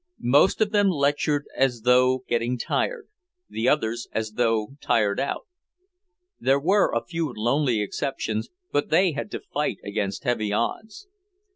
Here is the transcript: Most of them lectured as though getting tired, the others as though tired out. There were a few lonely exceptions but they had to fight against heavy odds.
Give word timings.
Most 0.33 0.61
of 0.61 0.71
them 0.71 0.89
lectured 0.89 1.45
as 1.55 1.81
though 1.81 2.23
getting 2.27 2.57
tired, 2.57 3.07
the 3.47 3.69
others 3.69 4.07
as 4.11 4.31
though 4.31 4.69
tired 4.81 5.19
out. 5.19 5.45
There 6.39 6.59
were 6.59 6.91
a 6.91 7.05
few 7.05 7.31
lonely 7.31 7.81
exceptions 7.83 8.49
but 8.71 8.89
they 8.89 9.11
had 9.11 9.29
to 9.29 9.39
fight 9.41 9.77
against 9.83 10.23
heavy 10.23 10.51
odds. 10.51 11.07